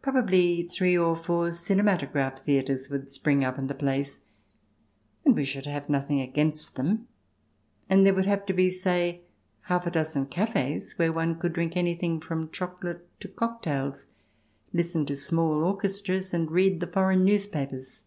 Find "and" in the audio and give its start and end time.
5.26-5.34, 7.86-8.06, 16.32-16.50